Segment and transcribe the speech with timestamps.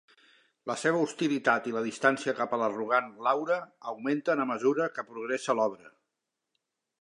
[0.69, 3.59] La seva hostilitat i la distància cap a l'arrogant Laura
[3.93, 5.93] augmenten a mesura que progressa l'obra.